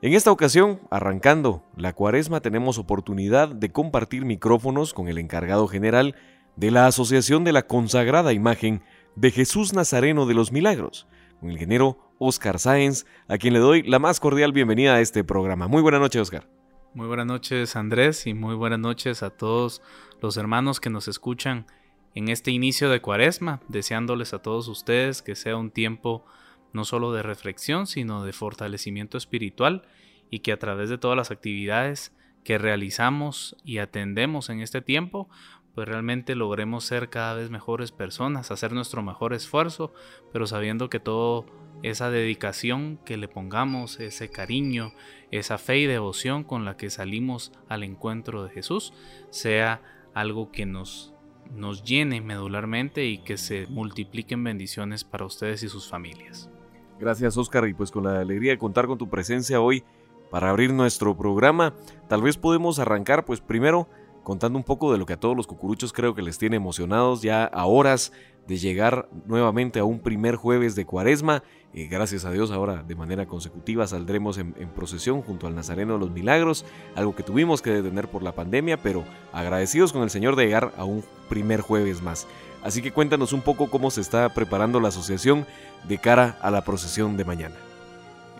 En 0.00 0.12
esta 0.12 0.30
ocasión, 0.30 0.80
arrancando 0.90 1.64
la 1.76 1.92
cuaresma, 1.92 2.40
tenemos 2.40 2.78
oportunidad 2.78 3.48
de 3.48 3.72
compartir 3.72 4.24
micrófonos 4.24 4.94
con 4.94 5.08
el 5.08 5.18
encargado 5.18 5.66
general 5.66 6.14
de 6.54 6.70
la 6.70 6.86
Asociación 6.86 7.42
de 7.42 7.52
la 7.52 7.66
Consagrada 7.66 8.32
Imagen 8.32 8.82
de 9.16 9.32
Jesús 9.32 9.72
Nazareno 9.72 10.26
de 10.26 10.34
los 10.34 10.52
Milagros, 10.52 11.08
con 11.40 11.48
el 11.48 11.54
ingeniero 11.56 11.98
Oscar 12.18 12.60
Sáenz, 12.60 13.06
a 13.26 13.38
quien 13.38 13.54
le 13.54 13.58
doy 13.58 13.82
la 13.82 13.98
más 13.98 14.20
cordial 14.20 14.52
bienvenida 14.52 14.94
a 14.94 15.00
este 15.00 15.24
programa. 15.24 15.66
Muy 15.66 15.82
buena 15.82 15.98
noche, 15.98 16.20
Oscar. 16.20 16.48
Muy 16.94 17.06
buenas 17.06 17.26
noches, 17.26 17.76
Andrés, 17.76 18.26
y 18.26 18.34
muy 18.34 18.54
buenas 18.54 18.78
noches 18.78 19.22
a 19.22 19.30
todos 19.30 19.82
los 20.20 20.36
hermanos 20.36 20.80
que 20.80 20.90
nos 20.90 21.06
escuchan 21.06 21.66
en 22.14 22.28
este 22.28 22.50
inicio 22.50 22.88
de 22.88 23.00
cuaresma, 23.00 23.60
deseándoles 23.68 24.32
a 24.32 24.42
todos 24.42 24.68
ustedes 24.68 25.22
que 25.22 25.34
sea 25.34 25.56
un 25.56 25.70
tiempo 25.70 26.24
no 26.72 26.84
solo 26.84 27.12
de 27.12 27.22
reflexión, 27.22 27.86
sino 27.86 28.24
de 28.24 28.32
fortalecimiento 28.32 29.18
espiritual 29.18 29.82
y 30.30 30.40
que 30.40 30.52
a 30.52 30.58
través 30.58 30.90
de 30.90 30.98
todas 30.98 31.16
las 31.16 31.30
actividades 31.30 32.14
que 32.44 32.58
realizamos 32.58 33.56
y 33.64 33.78
atendemos 33.78 34.48
en 34.48 34.60
este 34.60 34.80
tiempo, 34.80 35.28
pues 35.74 35.86
realmente 35.86 36.34
logremos 36.34 36.84
ser 36.84 37.08
cada 37.08 37.34
vez 37.34 37.50
mejores 37.50 37.92
personas, 37.92 38.50
hacer 38.50 38.72
nuestro 38.72 39.02
mejor 39.02 39.32
esfuerzo, 39.32 39.92
pero 40.32 40.46
sabiendo 40.46 40.90
que 40.90 40.98
toda 40.98 41.44
esa 41.82 42.10
dedicación 42.10 42.98
que 43.04 43.16
le 43.16 43.28
pongamos, 43.28 44.00
ese 44.00 44.28
cariño, 44.28 44.92
esa 45.30 45.58
fe 45.58 45.78
y 45.78 45.86
devoción 45.86 46.42
con 46.42 46.64
la 46.64 46.76
que 46.76 46.90
salimos 46.90 47.52
al 47.68 47.84
encuentro 47.84 48.42
de 48.42 48.50
Jesús, 48.50 48.92
sea 49.30 49.80
algo 50.14 50.50
que 50.50 50.66
nos, 50.66 51.14
nos 51.54 51.84
llene 51.84 52.20
medularmente 52.20 53.04
y 53.04 53.18
que 53.18 53.36
se 53.36 53.66
multipliquen 53.68 54.42
bendiciones 54.42 55.04
para 55.04 55.26
ustedes 55.26 55.62
y 55.62 55.68
sus 55.68 55.88
familias. 55.88 56.50
Gracias 56.98 57.36
Oscar 57.36 57.68
y 57.68 57.74
pues 57.74 57.90
con 57.90 58.04
la 58.04 58.20
alegría 58.20 58.52
de 58.52 58.58
contar 58.58 58.86
con 58.86 58.98
tu 58.98 59.08
presencia 59.08 59.60
hoy 59.60 59.84
para 60.30 60.50
abrir 60.50 60.72
nuestro 60.72 61.16
programa, 61.16 61.74
tal 62.08 62.22
vez 62.22 62.36
podemos 62.36 62.78
arrancar 62.78 63.24
pues 63.24 63.40
primero 63.40 63.88
contando 64.24 64.58
un 64.58 64.64
poco 64.64 64.92
de 64.92 64.98
lo 64.98 65.06
que 65.06 65.14
a 65.14 65.20
todos 65.20 65.36
los 65.36 65.46
cucuruchos 65.46 65.92
creo 65.92 66.14
que 66.14 66.22
les 66.22 66.38
tiene 66.38 66.56
emocionados 66.56 67.22
ya 67.22 67.44
a 67.44 67.66
horas 67.66 68.12
de 68.46 68.58
llegar 68.58 69.08
nuevamente 69.26 69.78
a 69.78 69.84
un 69.84 70.00
primer 70.00 70.36
jueves 70.36 70.74
de 70.74 70.86
cuaresma. 70.86 71.42
Eh, 71.72 71.86
gracias 71.86 72.24
a 72.24 72.30
Dios 72.30 72.50
ahora 72.50 72.82
de 72.82 72.94
manera 72.94 73.26
consecutiva 73.26 73.86
saldremos 73.86 74.38
en, 74.38 74.54
en, 74.58 74.70
procesión 74.70 75.22
junto 75.22 75.46
al 75.46 75.54
Nazareno 75.54 75.94
de 75.94 76.00
los 76.00 76.10
Milagros, 76.10 76.64
algo 76.94 77.14
que 77.14 77.22
tuvimos 77.22 77.62
que 77.62 77.70
detener 77.70 78.08
por 78.08 78.22
la 78.22 78.32
pandemia, 78.32 78.76
pero 78.78 79.04
agradecidos 79.32 79.92
con 79.92 80.02
el 80.02 80.10
Señor 80.10 80.34
de 80.34 80.46
llegar 80.46 80.72
a 80.76 80.84
un 80.84 81.04
primer 81.28 81.60
jueves 81.60 82.02
más. 82.02 82.26
Así 82.62 82.82
que 82.82 82.92
cuéntanos 82.92 83.32
un 83.32 83.42
poco 83.42 83.70
cómo 83.70 83.90
se 83.90 84.00
está 84.00 84.28
preparando 84.34 84.80
la 84.80 84.88
asociación 84.88 85.46
de 85.86 85.98
cara 85.98 86.36
a 86.42 86.50
la 86.50 86.64
procesión 86.64 87.16
de 87.16 87.24
mañana. 87.24 87.54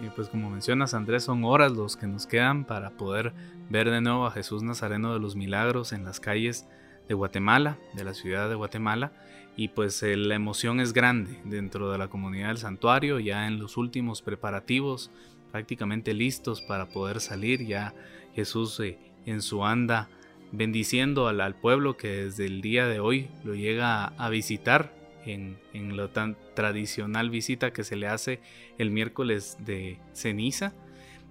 Y 0.05 0.09
pues 0.11 0.29
como 0.29 0.51
mencionas 0.51 0.95
Andrés, 0.95 1.25
son 1.25 1.45
horas 1.45 1.73
los 1.73 1.97
que 1.97 2.07
nos 2.07 2.27
quedan 2.27 2.65
para 2.65 2.91
poder 2.91 3.33
ver 3.69 3.91
de 3.91 4.01
nuevo 4.01 4.27
a 4.27 4.31
Jesús 4.31 4.63
Nazareno 4.63 5.13
de 5.13 5.21
los 5.21 5.35
Milagros 5.35 5.93
en 5.93 6.05
las 6.05 6.21
calles 6.21 6.67
de 7.09 7.15
Guatemala, 7.15 7.79
de 7.95 8.05
la 8.05 8.15
ciudad 8.15 8.49
de 8.49 8.55
Guatemala. 8.55 9.13
Y 9.57 9.69
pues 9.69 10.01
eh, 10.05 10.17
la 10.17 10.37
emoción 10.37 10.79
es 10.79 10.93
grande 10.93 11.41
dentro 11.45 11.91
de 11.91 11.99
la 11.99 12.07
comunidad 12.07 12.49
del 12.49 12.59
santuario, 12.59 13.19
ya 13.19 13.49
en 13.49 13.59
los 13.59 13.77
últimos 13.77 14.23
preparativos, 14.23 15.11
prácticamente 15.51 16.15
listos 16.15 16.63
para 16.63 16.87
poder 16.87 17.21
salir. 17.21 17.67
Ya 17.67 17.93
Jesús 18.35 18.79
eh, 18.79 18.99
en 19.27 19.43
su 19.43 19.65
anda 19.65 20.09
bendiciendo 20.53 21.29
al, 21.29 21.55
pueblo 21.55 21.97
que 21.97 22.09
desde 22.25 22.47
el 22.47 22.61
día 22.61 22.87
de 22.87 23.01
hoy 23.01 23.29
lo 23.45 23.55
llega 23.55 24.05
a, 24.05 24.29
visitar 24.29 24.95
en, 25.25 25.59
en, 25.73 25.97
la 25.97 26.09
tan 26.09 26.37
tradicional 26.55 27.31
visita 27.31 27.73
que 27.73 27.85
se 27.85 27.97
le 27.97 28.09
hace 28.09 28.41
el 28.79 28.91
miércoles 28.91 29.59
de 29.61 29.99
ceniza. 30.13 30.73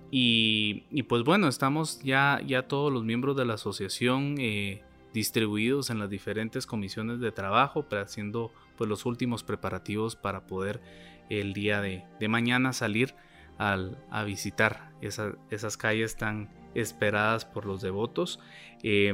Y, 0.09 0.83
y 0.89 1.03
pues 1.03 1.23
bueno, 1.23 1.47
estamos 1.47 2.01
ya, 2.01 2.41
ya 2.45 2.67
todos 2.67 2.93
los 2.93 3.03
miembros 3.03 3.35
de 3.35 3.45
la 3.45 3.55
asociación 3.55 4.35
eh, 4.39 4.81
distribuidos 5.13 5.89
en 5.89 5.99
las 5.99 6.09
diferentes 6.09 6.65
comisiones 6.65 7.19
de 7.19 7.31
trabajo, 7.31 7.85
haciendo 7.91 8.51
pues 8.77 8.89
los 8.89 9.05
últimos 9.05 9.43
preparativos 9.43 10.15
para 10.15 10.47
poder 10.47 10.81
el 11.29 11.53
día 11.53 11.81
de, 11.81 12.05
de 12.19 12.27
mañana 12.27 12.71
salir 12.71 13.15
al, 13.57 13.97
a 14.11 14.23
visitar 14.23 14.91
esa, 15.01 15.33
esas 15.49 15.77
calles 15.77 16.15
tan 16.15 16.49
esperadas 16.79 17.45
por 17.45 17.65
los 17.65 17.81
devotos, 17.81 18.39
eh, 18.83 19.13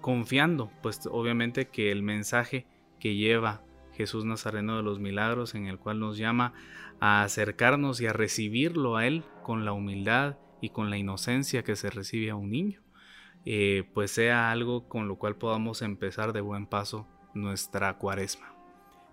confiando 0.00 0.70
pues 0.82 1.06
obviamente 1.10 1.68
que 1.68 1.90
el 1.92 2.02
mensaje 2.02 2.66
que 2.98 3.14
lleva 3.16 3.62
Jesús 3.94 4.24
Nazareno 4.24 4.76
de 4.76 4.82
los 4.82 4.98
Milagros, 4.98 5.54
en 5.54 5.66
el 5.66 5.78
cual 5.78 6.00
nos 6.00 6.16
llama 6.16 6.54
a 7.00 7.22
acercarnos 7.22 8.00
y 8.00 8.06
a 8.06 8.12
recibirlo 8.12 8.96
a 8.96 9.06
Él 9.06 9.24
con 9.42 9.64
la 9.64 9.72
humildad 9.72 10.36
y 10.60 10.70
con 10.70 10.90
la 10.90 10.98
inocencia 10.98 11.64
que 11.64 11.76
se 11.76 11.90
recibe 11.90 12.30
a 12.30 12.34
un 12.34 12.50
niño, 12.50 12.82
eh, 13.44 13.84
pues 13.94 14.10
sea 14.10 14.50
algo 14.50 14.88
con 14.88 15.08
lo 15.08 15.16
cual 15.16 15.36
podamos 15.36 15.82
empezar 15.82 16.32
de 16.32 16.40
buen 16.40 16.66
paso 16.66 17.06
nuestra 17.34 17.96
cuaresma. 17.98 18.54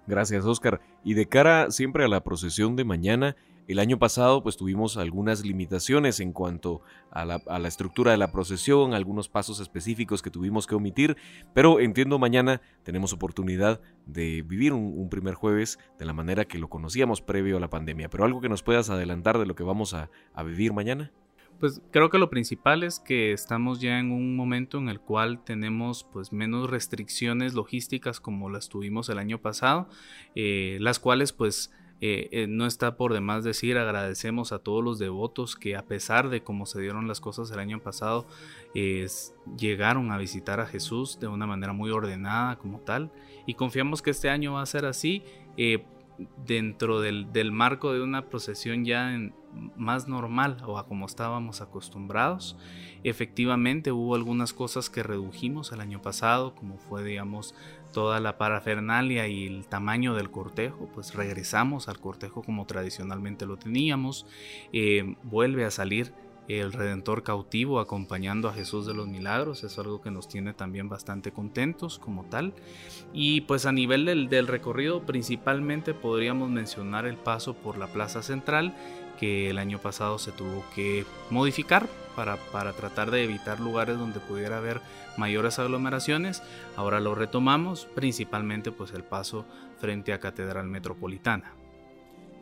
Gracias 0.06 0.46
Oscar. 0.46 0.82
Y 1.04 1.14
de 1.14 1.28
cara 1.28 1.72
siempre 1.72 2.06
a 2.06 2.08
la 2.08 2.24
procesión 2.24 2.76
de 2.76 2.86
mañana, 2.86 3.36
el 3.68 3.80
año 3.80 4.00
pasado 4.00 4.42
pues 4.44 4.58
tuvimos 4.58 4.98
algunas 4.98 5.46
limitaciones 5.46 6.20
en 6.20 6.32
cuanto 6.32 6.82
a 7.12 7.26
la, 7.26 7.68
estructura 7.68 8.12
de 8.12 8.18
la 8.18 8.32
procesión, 8.32 8.94
algunos 8.94 9.28
pasos 9.28 9.60
específicos 9.60 10.22
que 10.22 10.30
tuvimos 10.30 10.68
que 10.68 10.76
omitir, 10.76 11.18
pero 11.54 11.80
entiendo 11.80 12.18
mañana 12.18 12.62
tenemos 12.84 13.14
oportunidad 13.14 13.82
de 14.06 14.42
vivir 14.42 14.74
un, 14.74 15.10
primer 15.10 15.36
jueves 15.36 15.80
de 16.00 16.06
la 16.06 16.14
manera 16.14 16.46
que 16.46 16.60
lo 16.60 16.70
conocíamos 16.70 17.22
previo 17.22 17.58
a 17.58 17.60
la 17.60 17.70
pandemia. 17.70 18.10
Pero 18.10 18.26
algo 18.26 18.42
que 18.42 18.50
nos 18.50 18.64
puedas 18.64 18.90
adelantar 18.90 19.38
de 19.38 19.46
lo 19.46 19.56
que 19.56 19.64
vamos 19.64 19.94
a, 19.94 20.10
a 20.34 20.44
vivir 20.44 20.74
mañana. 20.74 21.12
Pues 21.60 21.82
creo 21.92 22.10
que 22.10 22.20
lo 22.20 22.30
principal 22.30 22.84
es 22.84 23.00
que 23.00 23.32
estamos 23.32 23.82
ya 23.82 24.00
en 24.00 24.12
un 24.12 24.36
momento 24.36 24.78
en 24.78 24.90
el 24.90 25.00
cual 25.00 25.44
tenemos 25.44 26.04
pues 26.04 26.32
menos 26.32 26.70
restricciones 26.70 27.56
logísticas 27.56 28.20
como 28.20 28.50
las 28.50 28.70
tuvimos 28.70 29.10
el 29.10 29.18
año 29.18 29.42
pasado, 29.42 29.90
eh, 30.36 30.78
las 30.82 31.00
cuales 31.00 31.34
pues 31.34 31.72
eh, 32.02 32.30
eh, 32.32 32.48
no 32.48 32.66
está 32.66 32.96
por 32.96 33.14
demás 33.14 33.44
decir, 33.44 33.78
agradecemos 33.78 34.52
a 34.52 34.60
todos 34.60 34.84
los 34.84 35.00
devotos 35.00 35.56
que 35.56 35.76
a 35.76 35.86
pesar 35.86 36.30
de 36.30 36.44
cómo 36.44 36.66
se 36.66 36.82
dieron 36.82 37.08
las 37.08 37.20
cosas 37.20 37.50
el 37.52 37.60
año 37.60 37.82
pasado, 37.82 38.28
llegaron 39.58 40.12
a 40.12 40.18
visitar 40.18 40.60
a 40.60 40.68
Jesús 40.68 41.20
de 41.20 41.28
una 41.28 41.48
manera 41.48 41.74
muy 41.74 41.90
ordenada 41.90 42.58
como 42.58 42.80
tal. 42.80 43.12
Y 43.48 43.56
confiamos 43.56 44.02
que 44.02 44.12
este 44.12 44.30
año 44.30 44.54
va 44.54 44.62
a 44.62 44.66
ser 44.66 44.86
así 44.86 45.24
eh, 45.56 45.84
dentro 46.46 47.02
del, 47.02 47.32
del, 47.32 47.52
marco 47.52 47.94
de 47.94 48.02
una 48.02 48.30
procesión 48.30 48.86
ya 48.86 49.14
en, 49.14 49.34
más 49.76 50.08
normal 50.08 50.58
o 50.66 50.78
a 50.78 50.88
como 50.88 51.06
estábamos 51.06 51.62
acostumbrados. 51.62 52.58
Efectivamente 53.04 53.92
hubo 53.92 54.16
algunas 54.16 54.54
cosas 54.54 54.90
que 54.90 55.04
redujimos 55.04 55.72
el 55.72 55.82
año 55.82 56.02
pasado, 56.02 56.56
como 56.56 56.78
fue, 56.78 57.04
digamos, 57.04 57.56
toda 57.94 58.20
la 58.20 58.38
parafernalia 58.38 59.28
y 59.28 59.48
el 59.48 59.68
tamaño 59.68 60.14
del 60.14 60.30
cortejo, 60.30 60.90
pues 60.94 61.14
regresamos 61.16 61.88
al 61.88 62.00
cortejo 62.00 62.44
como 62.44 62.66
tradicionalmente 62.66 63.46
lo 63.46 63.58
teníamos. 63.58 64.26
Eh, 64.74 65.16
vuelve 65.24 65.66
a 65.66 65.72
salir 65.72 66.14
el 66.48 66.72
Redentor 66.72 67.24
cautivo 67.24 67.80
acompañando 67.80 68.48
a 68.48 68.54
Jesús 68.54 68.86
de 68.86 68.94
los 68.94 69.08
Milagros. 69.08 69.64
Es 69.64 69.78
algo 69.80 70.02
que 70.02 70.12
nos 70.12 70.28
tiene 70.28 70.54
también 70.54 70.90
bastante 70.90 71.32
contentos 71.32 72.00
como 72.00 72.24
tal. 72.26 72.54
Y 73.14 73.42
pues 73.42 73.66
a 73.66 73.72
nivel 73.72 74.06
del, 74.06 74.48
recorrido 74.48 75.06
principalmente 75.06 75.94
podríamos 75.94 76.50
mencionar 76.50 77.06
el 77.06 77.18
paso 77.18 77.54
por 77.54 77.78
la 77.78 77.88
Plaza 77.88 78.22
Central 78.22 78.76
que 79.20 79.50
el 79.50 79.58
año 79.58 79.80
pasado 79.80 80.20
se 80.20 80.32
tuvo 80.32 80.64
que 80.76 81.06
modificar 81.30 81.88
para, 82.16 82.38
para, 82.38 82.74
tratar 82.74 83.12
de 83.12 83.24
evitar 83.24 83.60
lugares 83.60 83.98
donde 83.98 84.20
pudiera 84.20 84.58
haber 84.58 84.82
mayores 85.18 85.60
aglomeraciones. 85.60 86.42
Ahora 86.76 87.00
lo 87.00 87.16
retomamos, 87.16 87.86
principalmente 87.94 88.72
pues 88.72 88.92
el 88.94 89.04
paso 89.04 89.46
frente 89.80 90.14
a 90.14 90.20
Catedral 90.20 90.68
Metropolitana. 90.68 91.54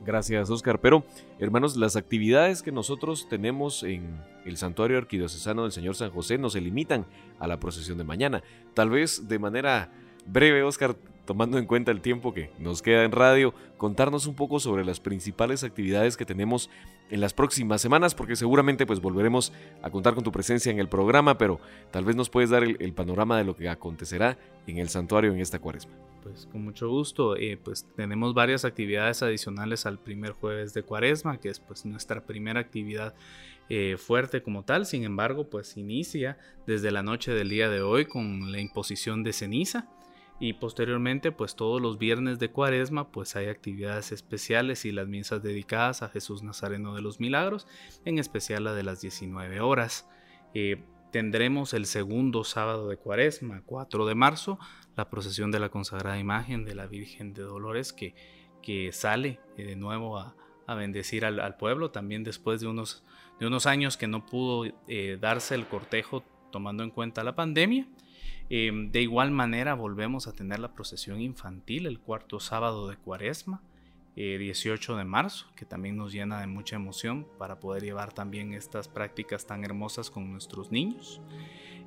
Gracias, 0.05 0.49
Oscar. 0.49 0.79
Pero, 0.79 1.03
hermanos, 1.39 1.77
las 1.77 1.95
actividades 1.95 2.61
que 2.61 2.71
nosotros 2.71 3.27
tenemos 3.27 3.83
en 3.83 4.21
el 4.45 4.57
Santuario 4.57 4.97
Arquidiocesano 4.97 5.63
del 5.63 5.71
Señor 5.71 5.95
San 5.95 6.11
José 6.11 6.37
no 6.37 6.49
se 6.49 6.61
limitan 6.61 7.05
a 7.39 7.47
la 7.47 7.59
procesión 7.59 7.97
de 7.97 8.03
mañana. 8.03 8.43
Tal 8.73 8.89
vez 8.89 9.27
de 9.27 9.39
manera 9.39 9.89
breve, 10.27 10.63
Oscar, 10.63 10.95
tomando 11.25 11.57
en 11.57 11.65
cuenta 11.65 11.91
el 11.91 12.01
tiempo 12.01 12.33
que 12.33 12.51
nos 12.59 12.81
queda 12.81 13.03
en 13.03 13.11
radio, 13.11 13.53
contarnos 13.77 14.27
un 14.27 14.35
poco 14.35 14.59
sobre 14.59 14.85
las 14.85 14.99
principales 14.99 15.63
actividades 15.63 16.17
que 16.17 16.25
tenemos 16.25 16.69
en 17.09 17.21
las 17.21 17.33
próximas 17.33 17.81
semanas, 17.81 18.15
porque 18.15 18.35
seguramente 18.35 18.85
pues 18.85 19.01
volveremos 19.01 19.51
a 19.81 19.89
contar 19.89 20.15
con 20.15 20.23
tu 20.23 20.31
presencia 20.31 20.71
en 20.71 20.79
el 20.79 20.89
programa, 20.89 21.37
pero 21.37 21.59
tal 21.91 22.05
vez 22.05 22.15
nos 22.15 22.29
puedes 22.29 22.49
dar 22.49 22.63
el, 22.63 22.93
panorama 22.93 23.37
de 23.37 23.43
lo 23.43 23.55
que 23.55 23.69
acontecerá 23.69 24.37
en 24.67 24.77
el 24.77 24.89
santuario 24.89 25.31
en 25.33 25.39
esta 25.39 25.59
cuaresma. 25.59 25.93
Pues 26.23 26.47
con 26.51 26.63
mucho 26.63 26.89
gusto, 26.89 27.35
eh, 27.35 27.59
pues 27.61 27.85
tenemos 27.95 28.33
varias 28.33 28.65
actividades 28.65 29.21
adicionales 29.21 29.85
al 29.85 29.99
primer 29.99 30.31
jueves 30.31 30.73
de 30.73 30.81
cuaresma, 30.81 31.39
que 31.39 31.49
es 31.49 31.59
pues 31.59 31.85
nuestra 31.85 32.25
primera 32.25 32.59
actividad 32.59 33.13
eh, 33.69 33.97
fuerte 33.97 34.41
como 34.41 34.63
tal, 34.63 34.85
sin 34.85 35.03
embargo 35.03 35.49
pues 35.49 35.77
inicia 35.77 36.37
desde 36.65 36.91
la 36.91 37.03
noche 37.03 37.31
del 37.31 37.49
día 37.49 37.69
de 37.69 37.81
hoy 37.81 38.05
con 38.05 38.51
la 38.51 38.59
imposición 38.59 39.23
de 39.23 39.33
ceniza 39.33 39.87
y 40.39 40.53
posteriormente 40.53 41.31
pues 41.31 41.55
todos 41.55 41.81
los 41.81 41.97
viernes 41.97 42.39
de 42.39 42.51
cuaresma 42.51 43.11
pues 43.11 43.35
hay 43.35 43.47
actividades 43.47 44.11
especiales 44.11 44.85
y 44.85 44.91
las 44.91 45.07
misas 45.07 45.41
dedicadas 45.41 46.01
a 46.01 46.09
Jesús 46.09 46.43
Nazareno 46.43 46.93
de 46.95 47.01
los 47.01 47.19
Milagros, 47.19 47.67
en 48.03 48.19
especial 48.19 48.65
la 48.65 48.73
de 48.73 48.83
las 48.83 49.01
19 49.01 49.61
horas. 49.61 50.07
Eh, 50.53 50.83
tendremos 51.11 51.73
el 51.73 51.85
segundo 51.85 52.43
sábado 52.43 52.89
de 52.89 52.97
cuaresma, 52.97 53.61
4 53.65 54.05
de 54.05 54.15
marzo, 54.15 54.59
la 54.97 55.09
procesión 55.09 55.51
de 55.51 55.59
la 55.59 55.69
consagrada 55.69 56.19
imagen 56.19 56.65
de 56.65 56.75
la 56.75 56.87
Virgen 56.87 57.33
de 57.33 57.43
Dolores 57.43 57.93
que, 57.93 58.15
que 58.61 58.91
sale 58.91 59.39
eh, 59.57 59.63
de 59.63 59.75
nuevo 59.75 60.17
a, 60.17 60.35
bendecir 60.67 61.25
al, 61.25 61.57
pueblo, 61.57 61.91
también 61.91 62.23
después 62.23 62.59
de 62.59 62.67
unos, 62.67 63.05
de 63.39 63.45
unos 63.45 63.67
años 63.67 63.97
que 63.97 64.07
no 64.07 64.25
pudo 64.25 64.65
eh, 64.87 65.17
darse 65.21 65.53
el 65.53 65.67
cortejo 65.67 66.23
tomando 66.51 66.83
en 66.83 66.89
cuenta 66.89 67.23
la 67.23 67.35
pandemia. 67.35 67.87
Em, 68.49 68.91
de 68.91 69.01
igual 69.01 69.31
manera 69.31 69.73
volvemos 69.73 70.27
a 70.27 70.33
tener 70.33 70.59
la 70.59 70.73
procesión 70.73 71.19
infantil 71.19 71.87
el 71.87 71.99
cuarto 71.99 72.39
sábado 72.39 72.87
de 72.87 72.97
cuaresma, 72.97 73.61
18 74.15 74.93
eh, 74.93 74.97
de 74.97 75.03
marzo, 75.03 75.47
que 75.55 75.65
también 75.65 75.97
nos 75.97 76.13
llena 76.13 76.39
de 76.39 76.47
mucha 76.47 76.77
emoción 76.77 77.27
para 77.37 77.59
poder 77.59 77.83
llevar 77.83 78.13
también 78.13 78.53
estas 78.53 78.87
prácticas 78.87 79.45
tan 79.45 79.65
hermosas 79.65 80.09
con 80.09 80.31
nuestros 80.31 80.71
niños. 80.71 81.21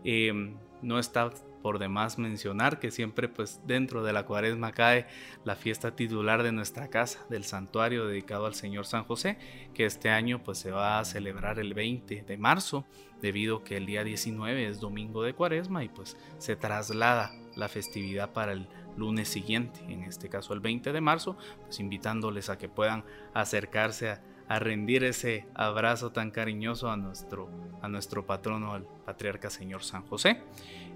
Em, 0.05 0.57
no 0.83 0.99
está 0.99 1.31
por 1.63 1.79
demás 1.79 2.19
mencionar 2.19 2.79
que 2.79 2.91
siempre 2.91 3.29
pues 3.29 3.61
dentro 3.67 4.05
de 4.05 4.13
la 4.13 4.25
cuaresma 4.27 4.73
cae 4.73 5.07
la 5.45 5.57
fiesta 5.57 5.97
titular 5.97 6.43
de 6.43 6.53
nuestra 6.53 6.89
casa, 6.89 7.27
del 7.29 7.45
santuario 7.45 8.07
dedicado 8.07 8.47
al 8.47 8.55
Señor 8.55 8.87
San 8.87 9.05
José, 9.05 9.39
que 9.75 9.85
este 9.85 10.11
año 10.11 10.43
pues 10.43 10.59
se 10.59 10.71
va 10.71 10.99
a 10.99 11.05
celebrar 11.05 11.59
el 11.59 11.75
20 11.75 12.23
de 12.23 12.39
marzo, 12.39 12.87
debido 13.21 13.65
que 13.65 13.77
el 13.77 13.87
día 13.87 14.05
19 14.05 14.69
es 14.69 14.81
domingo 14.81 15.23
de 15.23 15.35
cuaresma 15.35 15.83
y 15.85 15.89
pues 15.89 16.17
se 16.39 16.57
traslada 16.57 17.33
la 17.57 17.69
festividad 17.69 18.33
para 18.33 18.53
el 18.53 18.69
lunes 18.97 19.29
siguiente, 19.29 19.81
en 19.89 20.03
este 20.03 20.29
caso 20.29 20.55
el 20.55 20.61
20 20.61 20.93
de 20.93 21.01
marzo, 21.01 21.37
pues 21.65 21.81
invitándoles 21.81 22.49
a 22.51 22.59
que 22.59 22.69
puedan 22.69 23.05
acercarse 23.35 24.11
a, 24.11 24.23
rendir 24.59 25.05
ese 25.05 25.47
abrazo 25.55 26.11
tan 26.11 26.31
cariñoso 26.31 26.91
a 26.91 26.97
nuestro, 26.97 27.51
a 27.83 27.89
nuestro 27.89 28.27
patrono, 28.27 28.73
al 28.73 28.85
patriarca 29.05 29.51
Señor 29.51 29.83
San 29.83 30.07
José. 30.07 30.41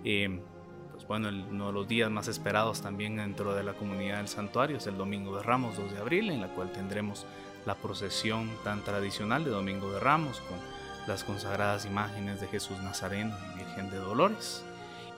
Eh, 0.04 0.40
pues 0.92 1.06
bueno, 1.06 1.28
uno 1.28 1.66
de 1.66 1.72
los 1.72 1.86
días 1.86 2.10
más 2.10 2.28
esperados 2.28 2.80
también 2.80 3.16
dentro 3.16 3.54
de 3.54 3.62
la 3.62 3.74
comunidad 3.74 4.18
del 4.18 4.28
santuario 4.28 4.78
es 4.78 4.86
el 4.86 4.96
Domingo 4.96 5.36
de 5.36 5.42
Ramos 5.42 5.76
2 5.76 5.92
de 5.92 5.98
abril, 5.98 6.30
en 6.30 6.40
la 6.40 6.48
cual 6.48 6.72
tendremos 6.72 7.26
la 7.66 7.74
procesión 7.74 8.50
tan 8.64 8.82
tradicional 8.82 9.44
de 9.44 9.50
Domingo 9.50 9.92
de 9.92 10.00
Ramos 10.00 10.40
con 10.40 10.58
las 11.06 11.24
consagradas 11.24 11.84
imágenes 11.84 12.40
de 12.40 12.48
Jesús 12.48 12.78
Nazareno 12.78 13.36
y 13.52 13.58
Virgen 13.58 13.90
de 13.90 13.98
Dolores. 13.98 14.64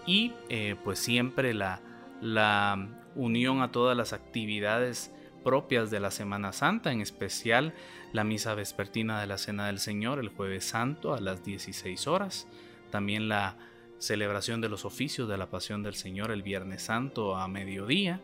Y 0.06 0.32
eh, 0.48 0.76
pues 0.82 0.98
siempre 0.98 1.54
la, 1.54 1.80
la 2.20 2.88
unión 3.14 3.62
a 3.62 3.70
todas 3.70 3.96
las 3.96 4.12
actividades 4.12 5.13
propias 5.44 5.90
de 5.90 6.00
la 6.00 6.10
Semana 6.10 6.52
Santa, 6.52 6.90
en 6.90 7.00
especial 7.00 7.74
la 8.12 8.24
misa 8.24 8.54
vespertina 8.54 9.20
de 9.20 9.26
la 9.26 9.38
Cena 9.38 9.66
del 9.66 9.78
Señor 9.78 10.18
el 10.18 10.28
jueves 10.28 10.64
santo 10.64 11.14
a 11.14 11.20
las 11.20 11.44
16 11.44 12.06
horas, 12.08 12.48
también 12.90 13.28
la 13.28 13.56
celebración 13.98 14.60
de 14.60 14.68
los 14.68 14.84
oficios 14.84 15.28
de 15.28 15.38
la 15.38 15.50
Pasión 15.50 15.82
del 15.82 15.94
Señor 15.94 16.30
el 16.30 16.42
Viernes 16.42 16.82
Santo 16.82 17.36
a 17.36 17.46
mediodía, 17.46 18.20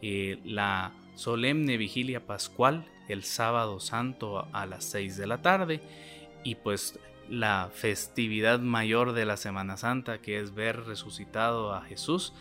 eh, 0.00 0.38
la 0.44 0.92
solemne 1.16 1.76
vigilia 1.76 2.24
pascual 2.24 2.86
el 3.08 3.24
sábado 3.24 3.80
santo 3.80 4.46
a 4.52 4.66
las 4.66 4.84
6 4.84 5.16
de 5.16 5.26
la 5.26 5.42
tarde 5.42 5.80
y 6.44 6.54
pues 6.54 6.98
la 7.28 7.70
festividad 7.72 8.60
mayor 8.60 9.12
de 9.12 9.24
la 9.24 9.36
Semana 9.36 9.76
Santa 9.76 10.18
que 10.18 10.40
es 10.40 10.54
ver 10.54 10.84
resucitado 10.84 11.74
a 11.74 11.82
Jesús 11.82 12.32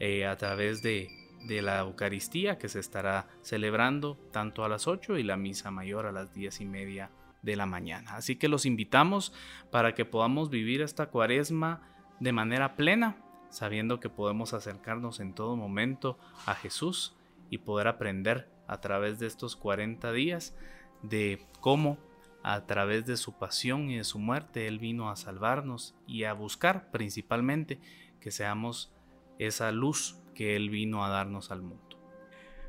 eh, 0.00 0.26
a 0.26 0.36
través 0.36 0.82
de, 0.82 1.08
de, 1.44 1.62
la 1.62 1.80
Eucaristía 1.80 2.58
que 2.58 2.68
se 2.68 2.80
estará 2.80 3.28
celebrando 3.42 4.16
tanto 4.32 4.64
a 4.64 4.68
las 4.68 4.86
8 4.86 5.18
y 5.18 5.22
la 5.22 5.36
misa 5.36 5.70
mayor 5.70 6.06
a 6.06 6.12
las 6.12 6.32
10 6.34 6.60
y 6.60 6.64
media 6.64 7.10
de 7.42 7.56
la 7.56 7.66
mañana. 7.66 8.16
Así 8.16 8.36
que 8.36 8.48
los 8.48 8.66
invitamos 8.66 9.32
para 9.70 9.94
que 9.94 10.04
podamos 10.04 10.50
vivir 10.50 10.80
esta 10.80 11.06
cuaresma 11.06 11.82
de 12.20 12.32
manera 12.32 12.76
plena, 12.76 13.16
sabiendo 13.50 14.00
que 14.00 14.08
podemos 14.08 14.54
acercarnos 14.54 15.20
en 15.20 15.34
todo 15.34 15.56
momento 15.56 16.18
a 16.46 16.54
Jesús 16.54 17.14
y 17.50 17.58
poder 17.58 17.88
aprender 17.88 18.48
a 18.66 18.80
través 18.80 19.18
de 19.18 19.26
estos 19.26 19.56
40 19.56 20.12
días 20.12 20.56
de 21.02 21.46
cómo 21.60 21.98
a 22.42 22.66
través 22.66 23.06
de 23.06 23.16
su 23.16 23.38
pasión 23.38 23.90
y 23.90 23.96
de 23.96 24.04
su 24.04 24.18
muerte 24.18 24.66
Él 24.66 24.78
vino 24.78 25.10
a 25.10 25.16
salvarnos 25.16 25.94
y 26.06 26.24
a 26.24 26.32
buscar 26.34 26.90
principalmente 26.90 27.80
que 28.20 28.30
seamos 28.30 28.92
esa 29.38 29.72
luz 29.72 30.18
que 30.34 30.56
Él 30.56 30.70
vino 30.70 31.04
a 31.04 31.08
darnos 31.08 31.50
al 31.50 31.62
mundo. 31.62 31.82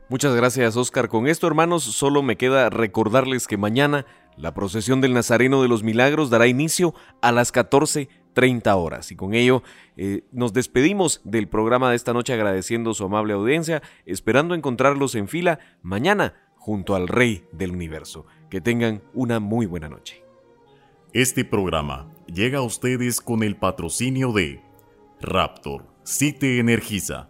Muchas 0.08 0.36
gracias 0.36 0.78
Oscar. 0.78 1.10
Con 1.10 1.28
esto 1.28 1.48
hermanos 1.48 1.84
solo 1.84 2.22
me 2.22 2.38
queda 2.38 2.70
recordarles 2.70 3.48
que 3.48 3.58
mañana 3.58 4.06
la 4.38 4.54
procesión 4.54 5.02
del 5.02 5.14
Nazareno 5.14 5.62
de 5.62 5.68
los 5.68 5.82
Milagros 5.82 6.30
dará 6.30 6.48
inicio 6.48 6.94
a 7.22 7.32
las 7.32 7.52
14 7.52 8.08
30 8.36 8.76
horas. 8.76 9.12
Y 9.12 9.16
con 9.16 9.34
ello 9.34 9.64
eh, 9.98 10.22
nos 10.32 10.54
despedimos 10.54 11.22
del 11.24 11.48
programa 11.48 11.90
de 11.90 11.96
esta 11.96 12.14
noche 12.14 12.34
agradeciendo 12.34 12.94
su 12.94 13.06
amable 13.06 13.34
audiencia, 13.34 13.82
esperando 14.06 14.54
encontrarlos 14.54 15.16
en 15.16 15.28
fila 15.28 15.58
mañana 15.82 16.36
junto 16.56 16.94
al 16.94 17.08
Rey 17.08 17.46
del 17.52 17.72
Universo. 17.72 18.28
Que 18.52 18.62
tengan 18.62 19.02
una 19.16 19.40
muy 19.40 19.66
buena 19.66 19.90
noche. 19.90 20.24
Este 21.14 21.46
programa 21.46 22.12
llega 22.28 22.60
a 22.60 22.64
ustedes 22.64 23.22
con 23.22 23.42
el 23.42 23.56
patrocinio 23.56 24.34
de 24.34 24.62
Raptor, 25.22 25.88
si 26.04 26.34
te 26.34 26.60
energiza 26.60 27.30